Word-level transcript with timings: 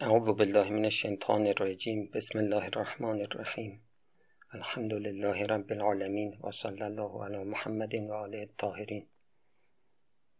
اعوذ 0.00 0.36
بالله 0.36 0.70
من 0.70 0.84
الشیطان 0.84 1.46
الرجیم. 1.46 2.10
بسم 2.14 2.38
الله 2.38 2.64
الرحمن 2.64 3.20
الرحیم. 3.20 3.80
الحمد 4.52 4.94
لله 4.94 5.42
رب 5.42 5.72
العالمین 5.72 6.38
و 6.42 6.50
صلی 6.50 6.82
الله 6.82 7.24
علی 7.24 7.44
محمد 7.44 7.94
و 7.94 8.12
آله 8.12 8.38
الطاهرین. 8.38 9.06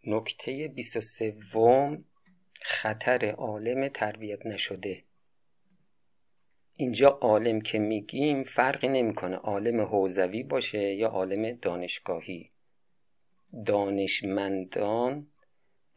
نکته 0.07 0.69
23 0.69 1.37
خطر 2.63 3.31
عالم 3.31 3.89
تربیت 3.89 4.47
نشده. 4.47 5.05
اینجا 6.77 7.09
عالم 7.09 7.61
که 7.61 7.79
میگیم 7.79 8.43
فرقی 8.43 8.89
نمی‌کنه. 8.89 9.37
عالم 9.37 9.81
حوزوی 9.81 10.43
باشه 10.43 10.95
یا 10.95 11.09
عالم 11.09 11.53
دانشگاهی. 11.53 12.51
دانشمندان 13.67 15.27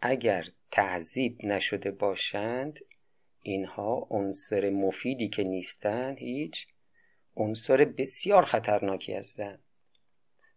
اگر 0.01 0.45
تعذیب 0.71 1.45
نشده 1.45 1.91
باشند 1.91 2.79
اینها 3.41 4.07
عنصر 4.09 4.69
مفیدی 4.69 5.29
که 5.29 5.43
نیستند 5.43 6.17
هیچ 6.17 6.67
عنصر 7.35 7.85
بسیار 7.85 8.45
خطرناکی 8.45 9.13
هستند 9.13 9.59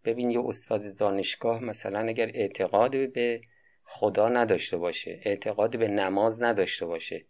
ببین 0.04 0.30
یه 0.30 0.40
استاد 0.40 0.96
دانشگاه 0.96 1.64
مثلا 1.64 1.98
اگر 1.98 2.30
اعتقاد 2.34 3.12
به 3.12 3.40
خدا 3.84 4.28
نداشته 4.28 4.76
باشه 4.76 5.20
اعتقاد 5.24 5.78
به 5.78 5.88
نماز 5.88 6.42
نداشته 6.42 6.86
باشه 6.86 7.24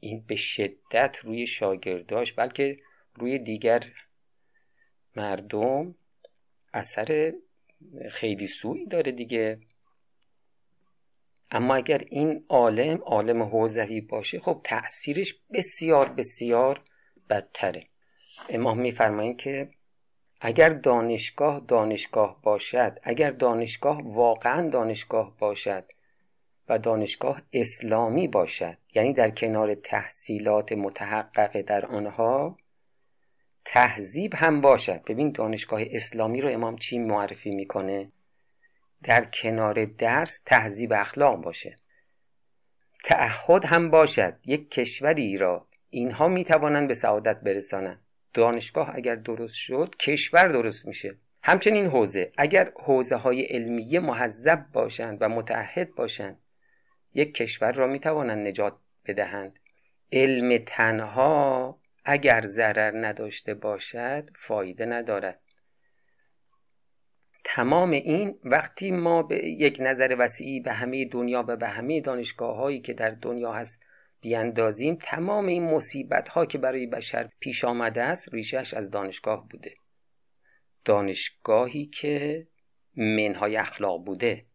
این 0.00 0.24
به 0.26 0.36
شدت 0.36 1.18
روی 1.22 1.46
شاگرداش 1.46 2.32
بلکه 2.32 2.78
روی 3.14 3.38
دیگر 3.38 3.84
مردم 5.16 5.94
اثر 6.74 7.32
خیلی 8.10 8.46
سوی 8.46 8.86
داره 8.86 9.12
دیگه. 9.12 9.60
اما 11.50 11.74
اگر 11.74 12.02
این 12.10 12.44
عالم 12.48 12.98
عالم 13.02 13.42
حوزوی 13.42 14.00
باشه 14.00 14.40
خب 14.40 14.60
تأثیرش 14.64 15.34
بسیار 15.52 16.08
بسیار 16.08 16.80
بدتره. 17.30 17.86
امام 18.48 18.78
میفرمایند 18.78 19.36
که 19.36 19.70
اگر 20.40 20.68
دانشگاه 20.68 21.60
دانشگاه 21.68 22.42
باشد 22.42 22.98
اگر 23.02 23.30
دانشگاه 23.30 24.02
واقعا 24.04 24.68
دانشگاه 24.68 25.36
باشد 25.38 25.84
و 26.68 26.78
دانشگاه 26.78 27.42
اسلامی 27.52 28.28
باشد 28.28 28.78
یعنی 28.94 29.12
در 29.12 29.30
کنار 29.30 29.74
تحصیلات 29.74 30.72
متحقق 30.72 31.60
در 31.60 31.86
آنها 31.86 32.56
تهذیب 33.64 34.34
هم 34.34 34.60
باشد. 34.60 35.02
ببین 35.04 35.32
دانشگاه 35.32 35.80
اسلامی 35.90 36.40
رو 36.40 36.48
امام 36.48 36.76
چی 36.76 36.98
معرفی 36.98 37.50
می‌کنه؟ 37.50 38.12
در 39.04 39.24
کنار 39.24 39.84
درس 39.84 40.42
تهذیب 40.46 40.92
اخلاق 40.92 41.36
باشه. 41.36 41.76
تعهد 43.04 43.64
هم 43.64 43.90
باشد. 43.90 44.38
یک 44.44 44.70
کشوری 44.70 45.38
را 45.38 45.68
اینها 45.90 46.28
می‌توانند 46.28 46.88
به 46.88 46.94
سعادت 46.94 47.40
برسانند. 47.40 48.00
دانشگاه 48.34 48.90
اگر 48.94 49.14
درست 49.14 49.54
شد 49.54 49.94
کشور 50.00 50.48
درست 50.48 50.86
میشه. 50.86 51.16
همچنین 51.42 51.86
حوزه. 51.86 52.32
اگر 52.36 52.72
حوزه 52.76 53.16
های 53.16 53.42
علمیه 53.42 54.00
محذب 54.00 54.66
باشند 54.72 55.18
و 55.20 55.28
متعهد 55.28 55.94
باشند 55.94 56.38
یک 57.14 57.34
کشور 57.34 57.72
را 57.72 57.86
می‌توانند 57.86 58.46
نجات 58.46 58.76
بدهند. 59.06 59.58
علم 60.12 60.58
تنها 60.66 61.78
اگر 62.04 62.40
ضرر 62.46 63.06
نداشته 63.06 63.54
باشد 63.54 64.30
فایده 64.36 64.86
ندارد. 64.86 65.40
تمام 67.44 67.90
این 67.90 68.38
وقتی 68.44 68.90
ما 68.90 69.22
به 69.22 69.48
یک 69.48 69.76
نظر 69.80 70.16
وسیعی 70.18 70.60
به 70.60 70.72
همه 70.72 71.04
دنیا 71.04 71.44
و 71.48 71.56
به 71.56 71.68
همه 71.68 72.00
دانشگاه 72.00 72.56
هایی 72.56 72.80
که 72.80 72.92
در 72.92 73.10
دنیا 73.10 73.52
هست 73.52 73.82
بیاندازیم 74.20 74.98
تمام 75.00 75.46
این 75.46 75.70
مصیبت 75.70 76.28
ها 76.28 76.46
که 76.46 76.58
برای 76.58 76.86
بشر 76.86 77.28
پیش 77.40 77.64
آمده 77.64 78.02
است 78.02 78.34
ریشش 78.34 78.74
از 78.74 78.90
دانشگاه 78.90 79.48
بوده. 79.48 79.74
دانشگاهی 80.84 81.86
که 81.86 82.46
منهای 82.96 83.56
اخلاق 83.56 84.04
بوده. 84.04 84.46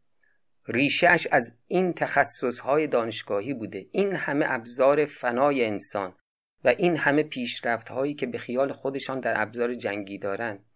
ریشش 0.68 1.28
از 1.31 1.58
این 1.68 1.94
تخصص 1.94 2.59
های 2.59 2.88
دانشگاهی 2.88 3.53
بوده. 3.53 3.86
این 3.92 4.13
همه 4.13 4.46
ابزار 4.50 5.06
فنای 5.06 5.66
انسان 5.66 6.16
و 6.63 6.75
این 6.78 6.97
همه 6.97 7.24
پیشرفت 7.24 7.90
هایی 7.90 8.13
که 8.13 8.25
به 8.25 8.38
خیال 8.38 8.74
خودشان 8.74 9.19
در 9.19 9.42
ابزار 9.42 9.74
جنگی 9.74 10.18
دارند 10.18 10.69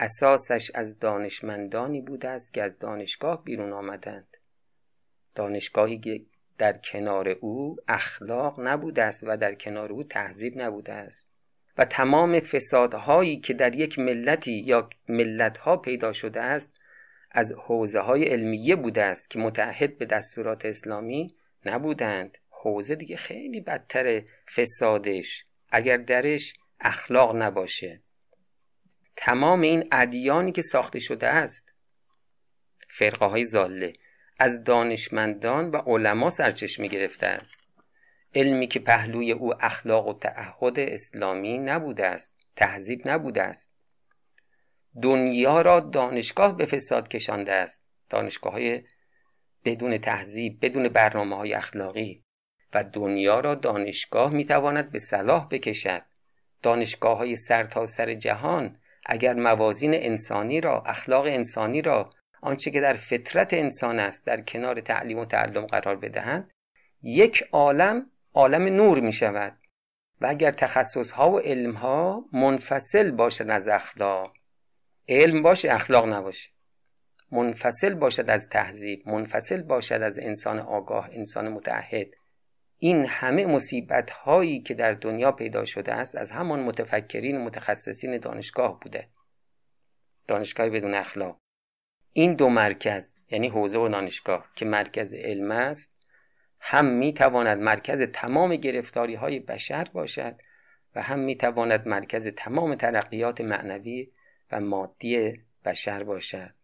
اساسش 0.00 0.70
از 0.74 0.98
دانشمندانی 0.98 2.00
بوده 2.00 2.28
است 2.28 2.54
که 2.54 2.62
از 2.62 2.78
دانشگاه 2.78 3.44
بیرون 3.44 3.72
آمدند. 3.72 4.36
دانشگاهی 5.34 5.98
که 5.98 6.20
در 6.58 6.72
کنار 6.72 7.28
او 7.28 7.76
اخلاق 7.88 8.60
نبوده 8.60 9.02
است 9.02 9.24
و 9.26 9.36
در 9.36 9.54
کنار 9.54 9.92
او 9.92 10.04
تهذیب 10.04 10.60
نبوده 10.60 10.92
است. 10.92 11.30
و 11.78 11.84
تمام 11.84 12.40
فسادهایی 12.40 13.36
که 13.36 13.54
در 13.54 13.74
یک 13.74 13.98
ملتی 13.98 14.52
یا 14.52 14.90
ملتها 15.08 15.76
پیدا 15.76 16.12
شده 16.12 16.40
است 16.40 16.80
از 17.30 17.52
حوزه 17.52 18.00
های 18.00 18.24
علمیه 18.24 18.76
بوده 18.76 19.02
است 19.02 19.30
که 19.30 19.38
متحد 19.38 19.98
به 19.98 20.06
دستورات 20.06 20.64
اسلامی 20.64 21.34
نبودند. 21.66 22.38
حوزه 22.50 22.94
دیگه 22.94 23.16
خیلی 23.16 23.60
بدتر 23.60 24.22
فسادش. 24.56 25.44
اگر 25.70 25.96
درش 25.96 26.54
اخلاق 26.80 27.36
نباشه. 27.36 28.00
تمام 29.16 29.60
این 29.60 29.88
ادیانی 29.92 30.52
که 30.52 30.62
ساخته 30.62 30.98
شده 30.98 31.28
است. 31.28 31.72
فرقه 32.88 33.26
های 33.26 33.44
زاله. 33.44 33.92
از 34.38 34.64
دانشمندان 34.64 35.70
و 35.70 35.76
علما 35.76 36.30
سرچشمه 36.30 36.88
گرفته 36.88 37.26
است. 37.26 37.64
علمی 38.34 38.66
که 38.66 38.80
پهلوی 38.80 39.32
او 39.32 39.64
اخلاق 39.64 40.06
و 40.06 40.18
تعهد 40.18 40.78
اسلامی 40.78 41.58
نبوده 41.58 42.06
است. 42.06 42.36
تهذیب 42.56 43.08
نبوده 43.08 43.42
است. 43.42 43.74
دنیا 45.02 45.60
را 45.60 45.80
دانشگاه 45.80 46.56
به 46.56 46.66
فساد 46.66 47.08
کشانده 47.08 47.52
است. 47.52 47.84
دانشگاه 48.10 48.52
های 48.52 48.82
بدون 49.64 49.98
تهذیب 49.98 50.58
بدون 50.62 50.88
برنامه 50.88 51.36
های 51.36 51.54
اخلاقی. 51.54 52.24
و 52.74 52.84
دنیا 52.84 53.40
را 53.40 53.54
دانشگاه 53.54 54.32
می‌تواند 54.32 54.90
به 54.90 54.98
صلاح 54.98 55.48
بکشد. 55.48 56.02
دانشگاه 56.62 57.18
های 57.18 57.36
سرتاسر 57.36 58.06
سر 58.06 58.14
جهان 58.14 58.78
اگر 59.06 59.34
موازین 59.34 59.94
انسانی 59.94 60.60
را 60.60 60.82
اخلاق 60.86 61.26
انسانی 61.26 61.82
را 61.82 62.10
آنچه 62.42 62.70
که 62.70 62.80
در 62.80 62.92
فطرت 62.92 63.54
انسان 63.54 63.98
است 63.98 64.26
در 64.26 64.40
کنار 64.40 64.80
تعلیم 64.80 65.18
و 65.18 65.24
تعلم 65.24 65.66
قرار 65.66 65.96
بدهند 65.96 66.50
یک 67.02 67.48
عالم 67.52 68.10
عالم 68.34 68.62
نور 68.62 69.00
می 69.00 69.12
شود. 69.12 69.58
و 70.20 70.26
اگر 70.26 70.50
تخصص 70.50 71.10
ها 71.10 71.30
و 71.30 71.38
علم 71.38 71.72
ها 71.72 72.24
منفصل 72.32 73.10
باشد 73.10 73.50
از 73.50 73.68
اخلاق 73.68 74.32
علم 75.08 75.42
باشه 75.42 75.74
اخلاق 75.74 76.06
نباشه. 76.06 76.50
منفصل 77.32 77.94
باشد 77.94 78.30
از 78.30 78.48
تهذیب 78.48 79.08
منفصل 79.08 79.62
باشد 79.62 80.02
از 80.02 80.18
انسان 80.18 80.58
آگاه 80.58 81.08
انسان 81.12 81.48
متعهد. 81.48 82.06
این 82.78 83.06
همه 83.06 83.46
مصیبت 83.46 84.10
هایی 84.10 84.60
که 84.60 84.74
در 84.74 84.92
دنیا 84.92 85.32
پیدا 85.32 85.64
شده 85.64 85.92
است 85.92 86.16
از 86.16 86.30
همان 86.30 86.60
متفکرین 86.60 87.40
متخصصین 87.40 88.18
دانشگاه 88.18 88.80
بوده. 88.80 89.08
دانشگاه 90.28 90.70
بدون 90.70 90.94
اخلاق. 90.94 91.40
این 92.12 92.34
دو 92.34 92.48
مرکز 92.48 93.14
یعنی 93.30 93.48
حوزه 93.48 93.78
و 93.78 93.88
دانشگاه 93.88 94.50
که 94.54 94.64
مرکز 94.64 95.14
علم 95.14 95.50
است 95.50 95.94
هم 96.60 96.86
می 96.86 97.12
تواند 97.12 97.58
مرکز 97.58 98.02
تمام 98.02 98.56
گرفتاری 98.56 99.14
های 99.14 99.40
بشر 99.40 99.84
باشد 99.92 100.36
و 100.94 101.02
هم 101.02 101.18
می 101.18 101.36
تواند 101.36 101.88
مرکز 101.88 102.28
تمام 102.28 102.74
ترقیات 102.74 103.40
معنوی 103.40 104.10
و 104.52 104.60
مادی 104.60 105.40
بشر 105.64 106.02
باشد. 106.02 106.54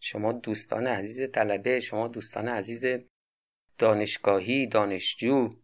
شما 0.00 0.32
دوستان 0.32 0.86
عزیز 0.86 1.30
طلبه 1.32 1.80
شما 1.80 2.08
دوستان 2.08 2.48
عزیز 2.48 2.86
دانشگاهی 3.78 4.66
دانشجو. 4.66 5.54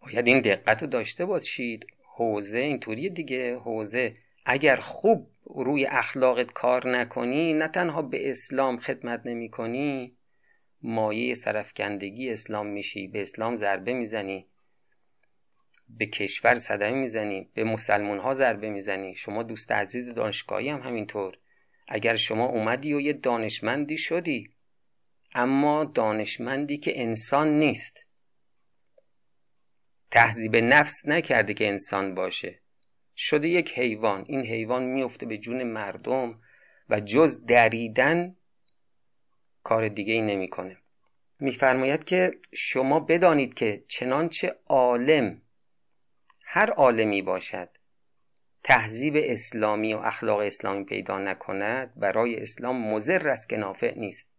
باید 0.00 0.26
این 0.26 0.40
دقت 0.40 0.82
رو 0.82 0.86
داشته 0.86 1.24
باشید. 1.24 1.86
حوزه 2.04 2.58
اینطوری 2.58 3.10
دیگه. 3.10 3.56
حوزه 3.56 4.14
اگر 4.44 4.76
خوب 4.76 5.30
روی 5.44 5.86
اخلاقت 5.86 6.52
کار 6.52 6.88
نکنی 6.88 7.52
نه 7.52 7.68
تنها 7.68 8.02
به 8.02 8.30
اسلام 8.30 8.78
خدمت 8.78 9.22
نمی 9.24 9.48
کنی 9.48 10.16
مایه 10.82 11.34
سرفکندگی 11.34 12.30
اسلام 12.30 12.66
میشی 12.66 13.08
به 13.08 13.22
اسلام 13.22 13.56
ضربه 13.56 13.92
می‌زنی 13.92 14.46
به 15.88 16.06
کشور 16.06 16.54
صدمه 16.54 16.96
می‌زنی 16.96 17.48
به 17.54 17.64
مسلمون 17.64 18.18
ها 18.18 18.34
ضربه 18.34 18.70
می‌زنی. 18.70 19.14
شما 19.14 19.42
دوست 19.42 19.72
عزیز 19.72 20.08
دانشگاهی 20.08 20.68
هم 20.68 20.80
همینطور. 20.80 21.38
اگر 21.88 22.16
شما 22.16 22.46
اومدی 22.46 22.94
و 22.94 23.00
یه 23.00 23.12
دانشمندی 23.12 23.96
شدی 23.96 24.50
اما 25.34 25.84
دانشمندی 25.84 26.78
که 26.78 27.02
انسان 27.02 27.48
نیست. 27.48 28.06
تهذیب 30.10 30.56
نفس 30.56 31.06
نکرده 31.08 31.54
که 31.54 31.68
انسان 31.68 32.14
باشه. 32.14 32.60
شده 33.16 33.48
یک 33.48 33.78
حیوان. 33.78 34.24
این 34.28 34.46
حیوان 34.46 34.84
میفته 34.84 35.26
به 35.26 35.38
جون 35.38 35.62
مردم 35.62 36.40
و 36.88 37.00
جز 37.00 37.46
دریدن 37.46 38.36
کار 39.62 39.88
دیگه 39.88 40.12
ای 40.12 40.20
نمی‌کنه. 40.20 40.76
میفرماید 41.40 42.04
که 42.04 42.32
شما 42.52 43.00
بدانید 43.00 43.54
که 43.54 43.84
چنانچه 43.88 44.56
عالم 44.66 45.42
هر 46.44 46.70
عالمی 46.70 47.22
باشد 47.22 47.68
تهذیب 48.62 49.14
اسلامی 49.16 49.94
و 49.94 49.98
اخلاق 49.98 50.38
اسلامی 50.38 50.84
پیدا 50.84 51.18
نکند 51.18 51.94
برای 51.96 52.42
اسلام 52.42 52.94
مزر 52.94 53.28
است 53.28 53.48
که 53.48 53.56
نافع 53.56 53.98
نیست. 53.98 54.29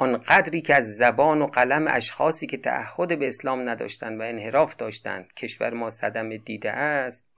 آن 0.00 0.18
قدری 0.18 0.60
که 0.60 0.74
از 0.74 0.96
زبان 0.96 1.42
و 1.42 1.46
قلم 1.46 1.86
اشخاصی 1.88 2.46
که 2.46 2.56
تعهد 2.56 3.18
به 3.18 3.28
اسلام 3.28 3.68
نداشتند 3.68 4.20
و 4.20 4.22
انحراف 4.22 4.76
داشتند 4.76 5.34
کشور 5.34 5.74
ما 5.74 5.90
صدمه 5.90 6.38
دیده 6.38 6.70
است 6.70 7.28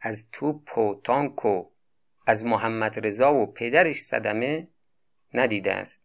از 0.00 0.26
توپ 0.32 0.78
و 0.78 1.00
تانک 1.04 1.44
و 1.44 1.64
از 2.26 2.44
محمد 2.44 3.06
رضا 3.06 3.34
و 3.34 3.46
پدرش 3.46 4.00
صدمه 4.00 4.68
ندیده 5.34 5.72
است. 5.72 6.04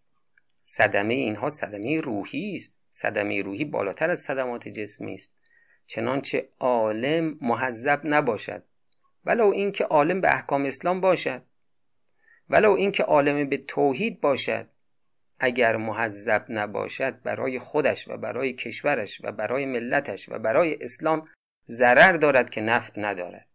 صدمه 0.63 1.13
اینها 1.13 1.49
صدمه 1.49 2.01
روحی 2.01 2.55
است. 2.55 2.75
صدمه 2.91 3.41
روحی 3.41 3.65
بالاتر 3.65 4.09
از 4.09 4.19
صدمات 4.19 4.67
جسمی 4.67 5.13
است. 5.13 5.31
چنانچه 5.87 6.49
عالم 6.59 7.37
محذب 7.41 8.01
نباشد. 8.03 8.63
ولو 9.25 9.47
اینکه 9.47 9.83
عالم 9.83 10.21
به 10.21 10.33
احکام 10.33 10.65
اسلام 10.65 11.01
باشد. 11.01 11.43
ولو 12.49 12.71
اینکه 12.71 13.03
عالم 13.03 13.49
به 13.49 13.57
توحید 13.57 14.21
باشد. 14.21 14.67
اگر 15.39 15.77
محذب 15.77 16.45
نباشد 16.49 17.21
برای 17.21 17.59
خودش 17.59 18.07
و 18.07 18.17
برای 18.17 18.53
کشورش 18.53 19.21
و 19.23 19.31
برای 19.31 19.65
ملتش 19.65 20.29
و 20.29 20.39
برای 20.39 20.77
اسلام 20.81 21.27
ضرر 21.67 22.17
دارد 22.17 22.49
که 22.49 22.61
نفع 22.61 23.01
ندارد. 23.01 23.47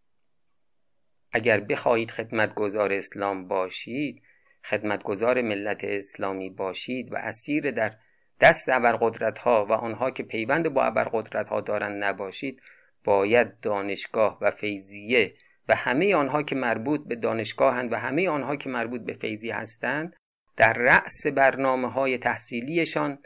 اگر 1.33 1.61
بخواهید 1.61 2.11
خدمتگزار 2.11 2.93
اسلام 2.93 3.49
باشید 3.49 4.23
خدمتگزار 4.65 5.43
ملت 5.43 5.85
اسلامی 5.85 6.51
باشید 6.51 7.13
و 7.13 7.17
اسیر 7.17 7.71
در 7.71 7.95
دست 8.41 8.69
ابرقدرت 8.69 9.39
ها 9.39 9.67
و 9.67 9.73
آنها 9.73 10.11
که 10.11 10.23
پیوند 10.23 10.69
با 10.69 10.85
ابرقدرت 10.85 11.49
ها 11.49 11.61
دارند 11.61 12.05
نباشید 12.05 12.63
باید 13.05 13.61
دانشگاه 13.61 14.39
و 14.41 14.51
فیضیه 14.51 15.35
و 15.69 15.75
همه 15.75 16.15
آنها 16.15 16.43
که 16.43 16.55
مربوط 16.55 17.01
به 17.07 17.15
دانشگاهند 17.15 17.93
و 17.93 17.97
همه 17.97 18.29
آنها 18.29 18.57
که 18.57 18.69
مربوط 18.69 19.01
به 19.01 19.13
فیضی 19.13 19.51
هستند 19.51 20.17
در 20.57 20.73
رأس 20.73 21.27
برنامه 21.27 21.91
های 21.91 22.19
تحصیلیشان 22.19 23.19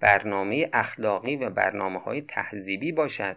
برنامه 0.00 0.70
اخلاقی 0.72 1.36
و 1.36 1.50
برنامه 1.50 1.98
های 1.98 2.22
تهذیبی 2.22 2.92
باشد. 2.92 3.36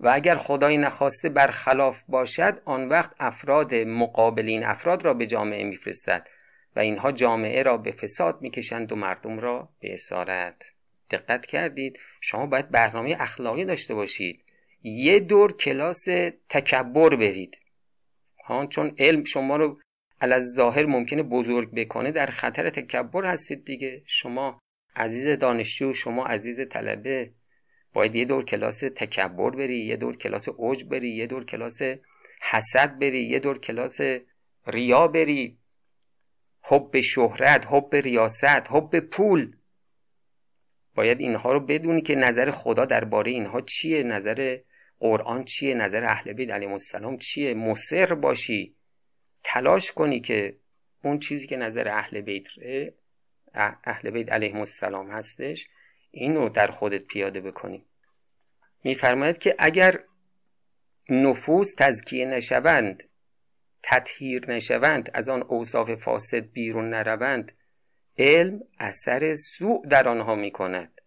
و 0.00 0.10
اگر 0.14 0.36
خدای 0.36 0.78
نخواسته 0.78 1.28
برخلاف 1.28 2.02
باشد 2.08 2.62
آن 2.64 2.88
وقت 2.88 3.14
افراد 3.20 3.74
مقابلین 3.74 4.64
افراد 4.64 5.04
را 5.04 5.14
به 5.14 5.26
جامعه 5.26 5.64
میفرستد 5.64 6.28
و 6.76 6.80
اینها 6.80 7.12
جامعه 7.12 7.62
را 7.62 7.76
به 7.76 7.92
فساد 7.92 8.42
می‌کشند 8.42 8.92
و 8.92 8.96
مردم 8.96 9.38
را 9.38 9.68
به 9.80 9.94
اسارت. 9.94 10.72
دقت 11.10 11.46
کردید؟ 11.46 11.98
شما 12.20 12.46
باید 12.46 12.70
برنامه 12.70 13.16
اخلاقی 13.20 13.64
داشته 13.64 13.94
باشید. 13.94 14.44
یه 14.82 15.20
دور 15.20 15.56
کلاس 15.56 16.04
تکبر 16.48 17.16
برید. 17.16 17.58
ها 18.44 18.66
چون 18.66 18.94
علم 18.98 19.24
شما 19.24 19.56
رو 19.56 19.80
از 20.30 20.52
ظاهر 20.54 20.86
ممکنه 20.86 21.22
بزرگ 21.22 21.74
بکنه 21.74 22.12
در 22.12 22.26
خطر 22.26 22.70
تکبر 22.70 23.24
هستید 23.24 23.64
دیگه؟ 23.64 24.02
شما 24.06 24.58
عزیز 24.96 25.28
دانشجو 25.28 25.92
شما 25.92 26.26
عزیز 26.26 26.60
طلبه 26.68 27.30
باید 27.92 28.14
یه 28.14 28.24
دور 28.24 28.44
کلاس 28.44 28.78
تکبر 28.78 29.50
بری 29.50 29.78
یه 29.78 29.96
دور 29.96 30.16
کلاس 30.16 30.48
اوج 30.48 30.84
بری 30.84 31.10
یه 31.10 31.26
دور 31.26 31.44
کلاس 31.44 31.78
حسد 32.42 32.98
بری 32.98 33.22
یه 33.22 33.38
دور 33.38 33.58
کلاس 33.58 34.00
ریا 34.66 35.08
بری. 35.08 35.58
حب 36.62 37.00
شهرت 37.00 37.66
حب 37.66 37.94
ریاست 37.94 38.44
حب 38.44 39.00
پول. 39.00 39.56
باید 40.94 41.20
اینها 41.20 41.52
رو 41.52 41.60
بدونی 41.60 42.02
که 42.02 42.14
نظر 42.14 42.50
خدا 42.50 42.84
درباره 42.84 43.30
اینها 43.30 43.60
چیه 43.60 44.02
نظر 44.02 44.58
قرآن 44.98 45.44
چیه 45.44 45.74
نظر 45.74 46.04
اهل 46.04 46.32
بیت 46.32 46.50
علیهم 46.50 46.72
السلام 46.72 47.16
چیه. 47.16 47.54
مصر 47.54 48.14
باشی. 48.14 48.76
تلاش 49.44 49.92
کنی 49.92 50.20
که 50.20 50.56
اون 51.04 51.18
چیزی 51.18 51.46
که 51.46 51.56
نظر 51.56 51.88
اهل 51.88 52.20
بیت 52.20 52.48
اهل 53.84 54.10
بیت 54.10 54.32
علیهم 54.32 54.58
السلام 54.58 55.10
هستش 55.10 55.68
اینو 56.10 56.48
در 56.48 56.66
خودت 56.66 57.02
پیاده 57.02 57.40
بکنی. 57.40 57.84
میفرماید 58.84 59.38
که 59.38 59.54
اگر 59.58 60.04
نفوس 61.08 61.74
تزکیه 61.78 62.26
نشوند 62.26 63.02
تطهیر 63.82 64.50
نشوند 64.50 65.10
از 65.14 65.28
آن 65.28 65.42
اوصاف 65.42 65.94
فاسد 65.94 66.52
بیرون 66.52 66.90
نروند 66.90 67.52
علم 68.18 68.60
اثر 68.78 69.34
سوء 69.34 69.80
در 69.88 70.08
آنها 70.08 70.34
می 70.34 70.50
کند 70.50 71.00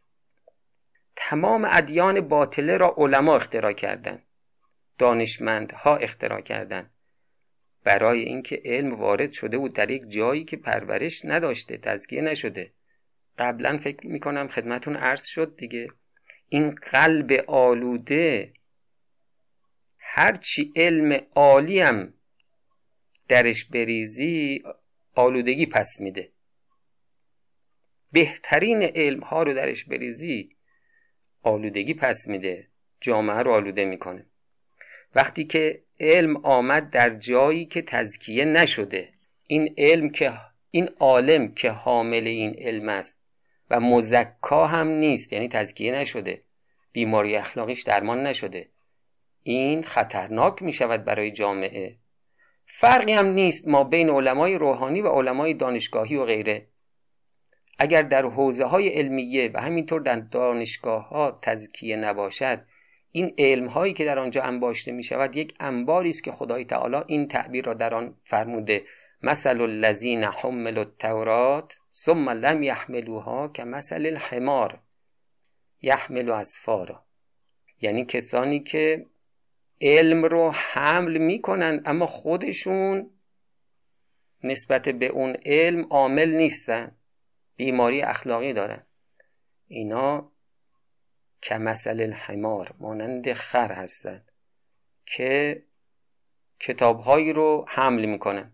تمام 1.16 1.68
ادیان 1.72 2.22
باطله 2.22 2.78
را 2.78 2.96
علما 2.98 3.36
اختراع 3.36 3.74
کردند. 3.74 4.24
دانشمندها 4.98 5.98
اختراع 5.98 6.42
کردند. 6.42 6.95
برای 7.86 8.24
اینکه 8.24 8.62
علم 8.66 8.94
وارد 8.94 9.32
شده 9.32 9.58
بود 9.58 9.74
در 9.74 9.92
یک 9.92 10.10
جایی 10.10 10.44
که 10.44 10.58
پرورش 10.58 11.26
نداشته 11.26 11.78
تزکیه 11.78 12.22
نشده. 12.22 12.72
قبلا 13.38 13.78
فکر 13.78 14.08
می‌کنم 14.08 14.48
خدمتون 14.48 14.96
عرض 14.96 15.26
شد 15.26 15.56
دیگه. 15.58 15.88
این 16.50 16.70
قلب 16.70 17.32
آلوده 17.48 18.54
هرچی 20.00 20.72
علم 20.76 21.22
عالیم 21.36 22.14
درش 23.28 23.66
بریزی 23.66 24.64
آلودگی 25.14 25.66
پس 25.66 26.00
میده. 26.00 26.32
بهترین 28.12 28.84
علم 28.84 29.20
ها 29.20 29.44
رو 29.44 29.54
درش 29.54 29.86
بریزی 29.86 30.56
آلودگی 31.42 31.94
پس 31.94 32.28
میده. 32.28 32.68
جامعه 33.02 33.38
رو 33.38 33.52
آلوده 33.52 33.86
می‌کنه. 33.86 34.26
وقتی 35.16 35.44
که 35.44 35.85
علم 36.00 36.38
آمد 36.38 36.90
در 36.90 37.10
جایی 37.10 37.66
که 37.66 37.82
تزکیه 37.82 38.46
نشده. 38.46 39.10
این 39.48 39.74
علم 39.78 40.10
که 40.10 40.34
این 40.72 40.90
عالم 41.00 41.54
که 41.54 41.72
حامل 41.72 42.28
این 42.28 42.56
علم 42.58 42.90
است 42.90 43.20
و 43.70 43.80
مزکا 43.80 44.68
هم 44.68 44.88
نیست 44.88 45.34
یعنی 45.34 45.48
تزکیه 45.48 45.96
نشده. 45.96 46.42
بیماری 46.92 47.36
اخلاقیش 47.36 47.84
درمان 47.84 48.24
نشده. 48.24 48.70
این 49.44 49.84
خطرناک 49.84 50.62
می 50.62 50.74
شود 50.74 51.04
برای 51.04 51.32
جامعه. 51.32 51.96
فرقی 52.66 53.14
هم 53.14 53.28
نیست 53.28 53.68
ما 53.68 53.84
بین 53.84 54.10
علمای 54.10 54.56
روحانی 54.56 55.02
و 55.02 55.08
علمای 55.08 55.54
دانشگاهی 55.54 56.16
و 56.16 56.26
غیره. 56.26 56.68
اگر 57.80 58.02
در 58.02 58.26
حوزه 58.26 58.66
های 58.66 58.90
علمیه 58.90 59.52
و 59.54 59.62
همینطور 59.62 60.02
در 60.02 60.20
دانشگاه 60.20 61.10
ها 61.10 61.40
تزکیه 61.42 61.96
نباشد 61.96 62.66
این 63.16 63.36
علم 63.38 63.68
هایی 63.68 63.94
که 63.94 64.06
در 64.06 64.20
آنجا 64.20 64.44
انباشته 64.44 64.92
می 64.92 65.04
شود 65.04 65.36
یک 65.36 65.56
انباری 65.60 66.10
است 66.10 66.24
که 66.24 66.32
خدای 66.32 66.66
تعالی 66.66 66.98
این 67.08 67.28
تعبیر 67.28 67.66
را 67.66 67.74
در 67.74 67.94
آن 67.94 68.18
فرموده. 68.24 68.84
مثل 69.22 69.62
الذین 69.62 70.24
حملوا 70.24 70.82
التورات 70.82 71.80
ثم 71.92 72.30
لم 72.30 72.64
یحملوها 72.64 73.48
که 73.48 73.64
مثل 73.64 74.06
الحمار 74.06 74.80
یحمل 75.82 76.30
اسفارا. 76.30 77.06
یعنی 77.82 78.06
کسانی 78.06 78.60
که 78.60 79.06
علم 79.82 80.26
رو 80.26 80.52
حمل 80.52 81.18
می‌کنن 81.18 81.82
اما 81.86 82.06
خودشون 82.06 83.10
نسبت 84.44 84.90
به 84.90 85.06
اون 85.06 85.38
علم 85.46 85.88
عامل 85.90 86.30
نیستن. 86.30 86.96
بیماری 87.56 88.02
اخلاقی 88.02 88.54
دارن. 88.54 88.84
اینا 89.68 90.32
که 91.42 91.56
مثل 91.58 92.02
الحمار 92.02 92.72
مانند 92.80 93.34
خر 93.34 93.72
هستند 93.72 94.32
که 95.06 95.64
کتابهایی 96.60 97.34
رو 97.34 97.66
حمل 97.68 98.06
می‌کنن 98.06 98.52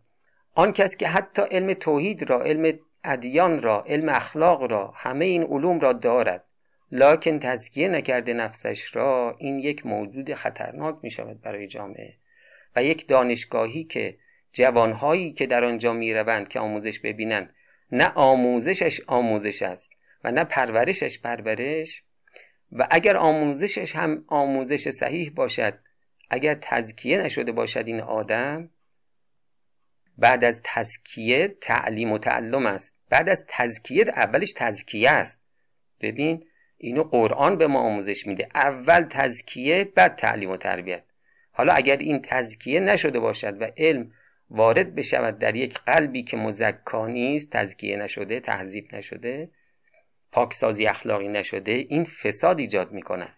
آن 0.54 0.74
کس 0.74 0.98
که 0.98 1.08
حتی 1.08 1.42
علم 1.42 1.74
توحید 1.74 2.30
را 2.30 2.42
علم 2.42 2.80
ادیان 3.04 3.62
را 3.62 3.84
علم 3.88 4.10
اخلاق 4.10 4.64
را 4.64 4.94
همه 4.96 5.26
این 5.26 5.44
علوم 5.44 5.80
را 5.80 5.94
دارد 5.94 6.44
لکن 6.92 7.40
تزکیه 7.40 7.88
نکرده 7.88 8.34
نفسش 8.34 8.96
را 8.96 9.36
این 9.40 9.60
یک 9.60 9.86
موجود 9.86 10.34
خطرناک 10.34 10.96
می 11.02 11.12
شود 11.12 11.42
برای 11.42 11.68
جامعه 11.68 12.14
و 12.76 12.84
یک 12.84 13.08
دانشگاهی 13.08 13.84
که 13.84 14.18
جوانهایی 14.54 15.34
که 15.34 15.46
در 15.46 15.64
آنجا 15.64 15.94
می 15.94 16.14
روند 16.14 16.48
که 16.48 16.60
آموزش 16.60 17.00
ببینند 17.00 17.54
نه 17.92 18.12
آموزشش 18.16 19.02
آموزش 19.08 19.62
است 19.62 19.92
و 20.24 20.32
نه 20.32 20.44
پرورشش 20.44 21.20
پرورش 21.20 22.04
و 22.72 22.88
اگر 22.92 23.18
آموزشش 23.18 23.96
هم 23.96 24.26
آموزش 24.28 24.90
صحیح 24.90 25.32
باشد 25.36 25.80
اگر 26.30 26.58
تزکیه 26.62 27.18
نشده 27.18 27.52
باشد 27.52 27.88
این 27.88 28.02
آدم 28.02 28.70
بعد 30.18 30.44
از 30.44 30.62
تزکیه 30.64 31.48
تعلیم 31.48 32.12
و 32.12 32.18
تعلم 32.18 32.66
است. 32.66 32.96
بعد 33.10 33.30
از 33.30 33.46
تزکیه 33.48 34.06
اولش 34.16 34.54
تزکیه 34.56 35.12
است. 35.12 35.42
ببین 36.02 36.46
اینو 36.78 37.04
قرآن 37.04 37.58
به 37.58 37.68
ما 37.68 37.80
آموزش 37.80 38.28
میده. 38.28 38.48
اول 38.56 39.06
تزکیه 39.10 39.84
بعد 39.96 40.16
تعلیم 40.16 40.50
و 40.50 40.58
تربیت. 40.58 41.04
حالا 41.52 41.74
اگر 41.74 41.98
این 41.98 42.22
تزکیه 42.24 42.80
نشده 42.80 43.20
باشد 43.20 43.62
و 43.62 43.72
علم 43.78 44.12
وارد 44.50 44.96
بشود 44.96 45.38
در 45.38 45.56
یک 45.56 45.80
قلبی 45.80 46.24
که 46.24 46.38
مزکا 46.38 47.08
نیست 47.08 47.50
تزکیه 47.52 47.98
نشده 47.98 48.40
تهذیب 48.40 48.96
نشده 48.96 49.50
پاکسازی 50.32 50.86
اخلاقی 50.86 51.28
نشده 51.28 51.72
این 51.72 52.04
فساد 52.04 52.60
ایجاد 52.60 52.92
می 52.92 53.02
کند 53.02 53.38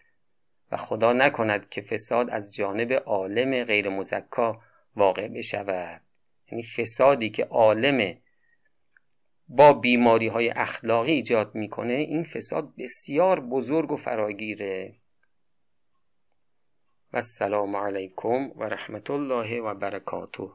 و 0.71 0.77
خدا 0.77 1.13
نکند 1.13 1.69
که 1.69 1.81
فساد 1.81 2.29
از 2.29 2.53
جانب 2.53 2.93
عالم 2.93 3.63
غیر 3.63 3.89
مزکا 3.89 4.61
واقع 4.95 5.27
بشود. 5.27 6.01
یعنی 6.51 6.63
فسادی 6.63 7.29
که 7.29 7.45
عالم 7.45 8.17
با 9.47 9.73
بیماری 9.73 10.27
های 10.27 10.49
اخلاقی 10.49 11.11
ایجاد 11.11 11.55
می‌کنه 11.55 11.93
این 11.93 12.23
فساد 12.23 12.75
بسیار 12.75 13.39
بزرگ 13.39 13.91
و 13.91 13.95
فراگیره. 13.95 14.95
و 17.13 17.15
السلام 17.15 17.75
علیکم 17.75 18.51
و 18.55 18.63
رحمت 18.63 19.11
الله 19.11 19.61
و 19.61 19.73
برکاته. 19.73 20.49